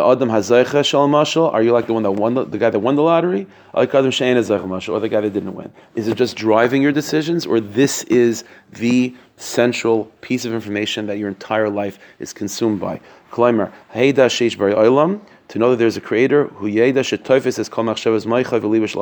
Adam 0.00 0.28
hazaycha 0.28 0.84
shal 0.84 1.08
mashal? 1.08 1.52
Are 1.52 1.62
you 1.62 1.72
like 1.72 1.86
the 1.86 1.92
one 1.92 2.02
that 2.02 2.12
won 2.12 2.34
the, 2.34 2.44
the 2.44 2.58
guy 2.58 2.70
that 2.70 2.78
won 2.78 2.96
the 2.96 3.02
lottery? 3.02 3.46
Or 3.74 3.86
the 3.86 5.08
guy 5.10 5.20
that 5.20 5.32
didn't 5.32 5.54
win? 5.54 5.72
Is 5.94 6.08
it 6.08 6.16
just 6.16 6.36
driving 6.36 6.82
your 6.82 6.92
decisions, 6.92 7.46
or 7.46 7.60
this 7.60 8.04
is 8.04 8.44
the 8.72 9.14
central 9.36 10.06
piece 10.20 10.44
of 10.44 10.54
information 10.54 11.06
that 11.06 11.18
your 11.18 11.28
entire 11.28 11.68
life 11.68 11.98
is 12.18 12.32
consumed 12.32 12.80
by? 12.80 13.00
Kleimer, 13.30 13.72
heida 13.94 14.28
sheish 14.28 14.56
olam, 14.56 15.20
to 15.48 15.58
know 15.58 15.70
that 15.70 15.76
there's 15.76 15.98
a 15.98 16.00
creator 16.00 16.46
who 16.46 16.66
shetoifis 16.66 17.58
is 17.58 17.68
kol 17.68 17.88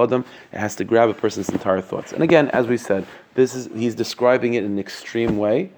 adam, 0.02 0.24
it 0.52 0.58
has 0.58 0.74
to 0.74 0.84
grab 0.84 1.08
a 1.08 1.14
person's 1.14 1.48
entire 1.48 1.80
thoughts. 1.80 2.12
And 2.12 2.24
again, 2.24 2.48
as 2.48 2.66
we 2.66 2.76
said, 2.76 3.06
this 3.34 3.54
is 3.54 3.68
he's 3.74 3.94
describing 3.94 4.54
it 4.54 4.64
in 4.64 4.72
an 4.72 4.78
extreme 4.78 5.38
way 5.38 5.70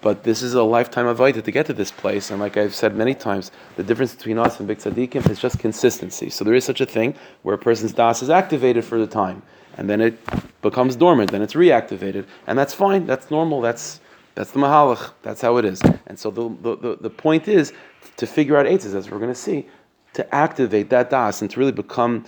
but 0.00 0.22
this 0.22 0.42
is 0.42 0.54
a 0.54 0.62
lifetime 0.62 1.06
of 1.06 1.18
Vaita 1.18 1.42
to 1.42 1.50
get 1.50 1.66
to 1.66 1.72
this 1.72 1.90
place. 1.90 2.30
And 2.30 2.40
like 2.40 2.56
I've 2.56 2.74
said 2.74 2.94
many 2.94 3.14
times, 3.14 3.50
the 3.76 3.82
difference 3.82 4.14
between 4.14 4.38
us 4.38 4.58
and 4.58 4.68
Big 4.68 4.78
Tzaddikim 4.78 5.28
is 5.30 5.40
just 5.40 5.58
consistency. 5.58 6.30
So 6.30 6.44
there 6.44 6.54
is 6.54 6.64
such 6.64 6.80
a 6.80 6.86
thing 6.86 7.14
where 7.42 7.54
a 7.54 7.58
person's 7.58 7.92
das 7.92 8.22
is 8.22 8.30
activated 8.30 8.84
for 8.84 8.98
the 8.98 9.06
time, 9.06 9.42
and 9.76 9.88
then 9.88 10.00
it 10.00 10.18
becomes 10.62 10.96
dormant, 10.96 11.30
then 11.30 11.42
it's 11.42 11.54
reactivated. 11.54 12.26
And 12.46 12.58
that's 12.58 12.74
fine, 12.74 13.06
that's 13.06 13.30
normal, 13.30 13.60
that's 13.60 14.00
that's 14.34 14.50
the 14.50 14.58
mahalach, 14.58 15.12
that's 15.22 15.40
how 15.40 15.56
it 15.58 15.64
is. 15.64 15.80
And 16.06 16.18
so 16.18 16.30
the, 16.30 16.48
the, 16.60 16.76
the, 16.76 16.96
the 17.02 17.10
point 17.10 17.46
is 17.46 17.72
to 18.16 18.26
figure 18.26 18.56
out 18.56 18.66
eitzes, 18.66 18.94
as 18.94 19.08
we're 19.08 19.18
going 19.18 19.30
to 19.30 19.34
see, 19.34 19.66
to 20.14 20.34
activate 20.34 20.90
that 20.90 21.10
das 21.10 21.40
and 21.40 21.50
to 21.52 21.60
really 21.60 21.72
become 21.72 22.24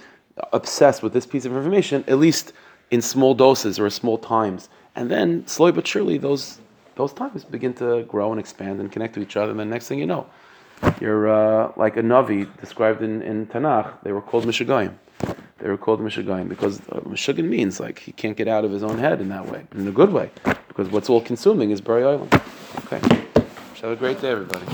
obsessed 0.52 1.02
with 1.02 1.12
this 1.12 1.26
piece 1.26 1.44
of 1.44 1.56
information, 1.56 2.04
at 2.06 2.18
least 2.18 2.52
in 2.90 3.02
small 3.02 3.34
doses 3.34 3.80
or 3.80 3.90
small 3.90 4.18
times. 4.18 4.68
And 4.94 5.10
then 5.10 5.46
slowly 5.46 5.72
but 5.72 5.86
surely 5.86 6.16
those 6.18 6.60
those 6.96 7.12
times 7.12 7.44
begin 7.44 7.72
to 7.74 8.02
grow 8.04 8.32
and 8.32 8.40
expand 8.40 8.80
and 8.80 8.90
connect 8.90 9.14
to 9.14 9.20
each 9.20 9.36
other. 9.36 9.50
And 9.52 9.60
then 9.60 9.70
next 9.70 9.86
thing 9.86 9.98
you 9.98 10.06
know, 10.06 10.26
you're 11.00 11.28
uh, 11.28 11.72
like 11.76 11.96
a 11.96 12.02
Navi 12.02 12.48
described 12.60 13.02
in, 13.02 13.22
in 13.22 13.46
Tanakh. 13.46 14.02
They 14.02 14.12
were 14.12 14.22
called 14.22 14.44
Mishagoyim. 14.44 14.94
They 15.58 15.68
were 15.68 15.78
called 15.78 16.00
Mishagoyim 16.00 16.48
because 16.48 16.80
uh, 16.90 17.42
means 17.42 17.80
like 17.80 17.98
he 18.00 18.12
can't 18.12 18.36
get 18.36 18.48
out 18.48 18.64
of 18.64 18.70
his 18.72 18.82
own 18.82 18.98
head 18.98 19.20
in 19.20 19.28
that 19.30 19.46
way, 19.46 19.66
in 19.74 19.88
a 19.88 19.92
good 19.92 20.12
way, 20.12 20.30
because 20.68 20.88
what's 20.88 21.08
all 21.08 21.20
consuming 21.20 21.70
is 21.70 21.80
Bari 21.80 22.02
Oilam. 22.02 22.28
Okay. 22.84 23.00
Have 23.80 23.92
a 23.92 23.96
great 23.96 24.20
day, 24.20 24.30
everybody. 24.30 24.66